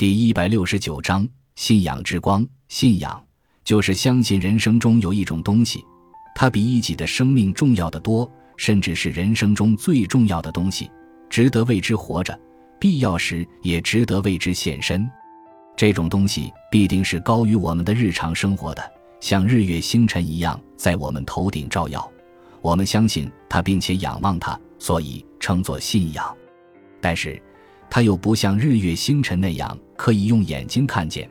[0.00, 2.42] 第一百六十九章：信仰之光。
[2.68, 3.22] 信仰
[3.62, 5.84] 就是相信人生中有一种东西，
[6.34, 8.26] 它比一己的生命重要的多，
[8.56, 10.90] 甚至是人生中最重要的东西，
[11.28, 12.40] 值得为之活着，
[12.78, 15.06] 必要时也值得为之献身。
[15.76, 18.82] 这种东西必定是高于我们的日常生活的，
[19.20, 22.10] 像日月星辰一样在我们头顶照耀。
[22.62, 26.34] 我们相信它，并且仰望它，所以称作信仰。
[27.02, 27.38] 但是，
[27.90, 31.28] 它又不像日月星辰那样可以用眼睛看见，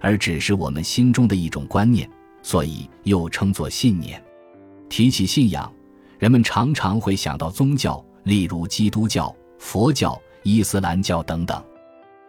[0.00, 2.08] 而只是我们心中的一种观念，
[2.42, 4.22] 所以又称作信念。
[4.90, 5.72] 提起信仰，
[6.18, 11.64] 人们常常会想到宗教，例如基督教、佛教、伊斯兰教等等。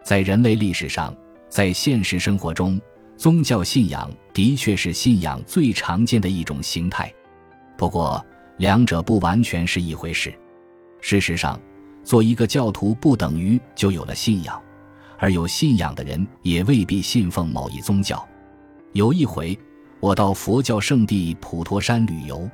[0.02, 1.14] 在人类历史上，
[1.48, 2.80] 在现实生活中，
[3.16, 7.12] 宗教信仰的确是信仰最常见的一种形态。
[7.76, 8.24] 不过，
[8.56, 10.32] 两者不完全是一回事。
[11.02, 11.60] 事实上，
[12.06, 14.62] 做一个教徒不等于就有了信仰，
[15.18, 18.24] 而有信仰的人也未必信奉某一宗教。
[18.92, 19.58] 有一回，
[19.98, 22.48] 我到佛教圣地普陀山旅游，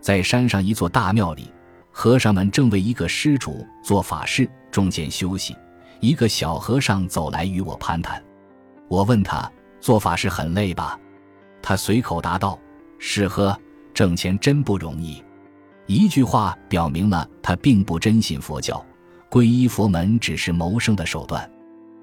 [0.00, 1.52] 在山上一座大庙里，
[1.90, 5.56] 和尚们正为一个施主做法事，中间休息。
[5.98, 8.22] 一个小和尚走来与我攀谈，
[8.86, 10.96] 我问他做法事很累吧？
[11.60, 12.56] 他随口答道
[13.00, 13.58] ：“是呵，
[13.92, 15.20] 挣钱真不容易。”
[15.86, 18.84] 一句话表明了他并不真信佛教，
[19.30, 21.48] 皈依佛门只是谋生的手段。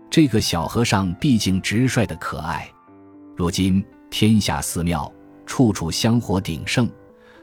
[0.09, 2.69] 这个小和尚毕竟直率的可爱。
[3.35, 5.11] 如今天下寺庙
[5.45, 6.87] 处处香火鼎盛，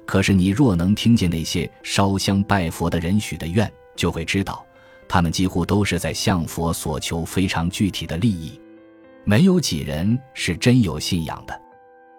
[0.06, 4.64] 可是你若能听见那些烧香拜佛的人许的愿，就会知道，
[5.08, 8.60] 他们几乎都是在向佛所求非常具体的利益。
[9.24, 11.60] 没有几人是真有信仰的。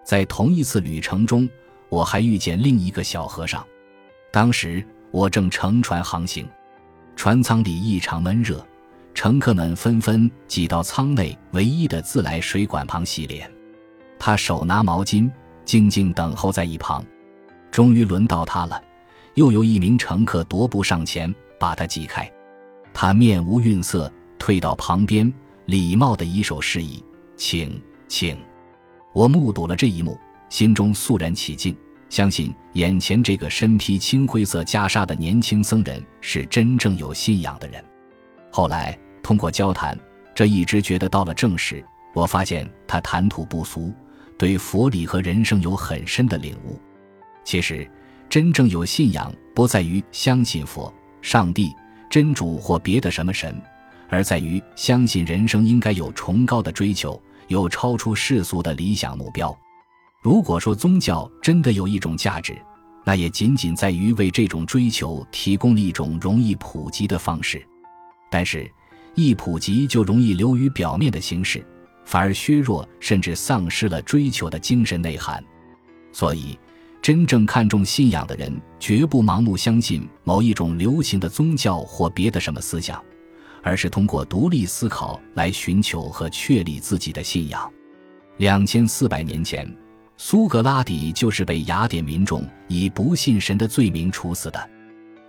[0.04, 1.48] 在同一次旅程中，
[1.88, 3.66] 我还遇见另一个小和尚。
[4.32, 6.48] 当时我正乘船航行，
[7.16, 8.64] 船舱里异常闷热，
[9.12, 13.50] 乘客们纷纷挤到舱内唯一的自来水管旁洗脸。
[14.18, 15.28] 他手拿毛巾，
[15.64, 17.04] 静静等候在一旁。
[17.72, 18.80] 终于轮到他了，
[19.34, 22.30] 又有一名乘客踱步上前把他挤开。
[22.92, 25.32] 他面无愠色，退到旁边，
[25.66, 27.02] 礼貌的以手示意
[27.36, 28.36] ：“请，请。”
[29.12, 30.18] 我目睹了这一幕，
[30.48, 31.76] 心中肃然起敬。
[32.10, 37.82] 相信眼前这个身披青灰色袈裟的年轻僧人是真正有信仰的人。
[38.50, 39.96] 后来通过交谈，
[40.34, 41.82] 这一直觉得到了正时。
[42.12, 43.94] 我发现他谈吐不俗，
[44.36, 46.76] 对佛理和人生有很深的领悟。
[47.44, 47.88] 其实，
[48.28, 50.92] 真正有信仰不在于相信佛、
[51.22, 51.72] 上帝、
[52.10, 53.54] 真主或别的什么神，
[54.08, 59.56] 而在于相信人生应该有崇高的追求，有超出世俗的理想目标。
[60.22, 62.54] 如果说宗教真的有一种价值，
[63.04, 67.66] 那也仅仅在于为这种追求提供了一种容易普及的方式。
[68.30, 68.70] 但是，
[69.14, 71.66] 一普及就容易流于表面的形式，
[72.04, 75.42] 反而削弱甚至丧失了追求的精神内涵。
[76.12, 76.58] 所以，
[77.00, 83.02] 真正看重信仰的人，绝不盲目相信某一种流行的宗教或别的什么思想，
[83.62, 87.72] 而是通过独立思考来寻求和确立自己的信仰。
[88.36, 89.66] 两千四百年前。
[90.22, 94.70] 苏格拉底就是被雅典民众以不信神的罪名处死的。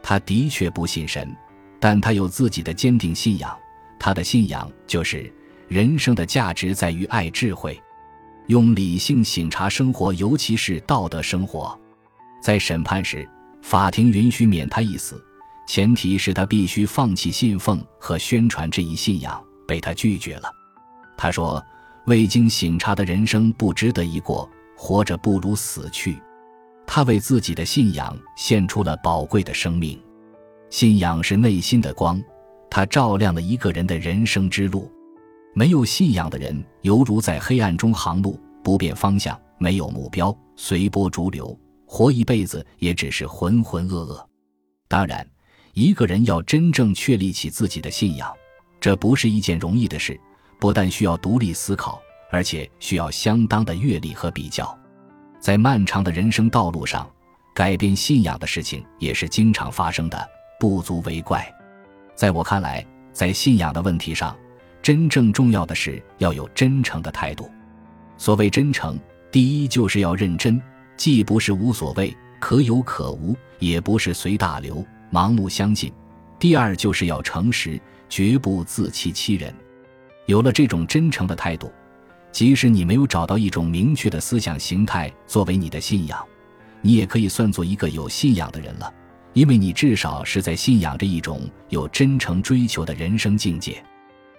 [0.03, 1.33] 他的确不信神，
[1.79, 3.57] 但他有自己的坚定信仰。
[3.97, 5.33] 他的信仰就是
[5.69, 7.81] 人生的价值在于爱智慧，
[8.47, 11.79] 用理性醒察生活，尤其是道德生活。
[12.43, 13.25] 在审判时，
[13.61, 15.23] 法庭允许免他一死，
[15.65, 19.41] 前提是他必须放弃信奉和宣传这一信仰。
[19.65, 20.51] 被他拒绝了。
[21.15, 21.63] 他说
[22.07, 24.47] ：“未经醒察的人生不值得一过。”
[24.83, 26.19] 活着不如死去，
[26.87, 30.01] 他为自己的信仰献出了宝贵的生命。
[30.71, 32.19] 信仰是内心的光，
[32.67, 34.91] 它照亮了一个人的人生之路。
[35.53, 41.55] 没有信仰的人，犹如在黑暗中航路，不变方向，没有目标，随波逐流，
[41.85, 44.25] 活一辈子也只是浑浑噩噩。
[44.87, 45.23] 当然，
[45.75, 48.33] 一个人要真正确立起自己的信仰，
[48.79, 50.19] 这不是一件容易的事，
[50.59, 52.01] 不但需要独立思考。
[52.31, 54.75] 而且需要相当的阅历和比较，
[55.39, 57.07] 在漫长的人生道路上，
[57.53, 60.29] 改变信仰的事情也是经常发生的，
[60.59, 61.45] 不足为怪。
[62.15, 64.35] 在我看来，在信仰的问题上，
[64.81, 67.51] 真正重要的是要有真诚的态度。
[68.17, 68.97] 所谓真诚，
[69.29, 70.61] 第一就是要认真，
[70.95, 75.91] 既不是无所谓、可有可无，也不是随大流、盲目相信；
[76.39, 79.53] 第二就是要诚实，绝不自欺欺人。
[80.27, 81.69] 有了这种真诚的态度。
[82.31, 86.23] 即使你没有找到一种明确的思想形态作为你的信仰，
[86.81, 88.91] 你也可以算作一个有信仰的人了，
[89.33, 93.83] 因为你至少是在信仰着一种有真诚追求的人生境界。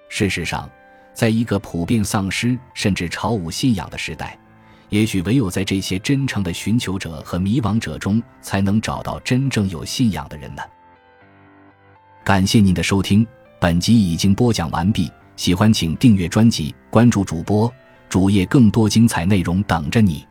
[0.09, 0.69] 事实上，
[1.15, 4.39] 在一个普遍丧失甚至朝无信仰的时代，
[4.89, 10.63] 也许唯有在这些真诚的寻求者和迷惘者中，才能找到真正有信仰的人呢。
[12.25, 13.27] 感谢您的收听，
[13.61, 15.11] 本集已经播讲完毕。
[15.35, 17.73] 喜欢请订阅专辑，关注主播
[18.13, 20.27] 主页，更多精彩内容等着你。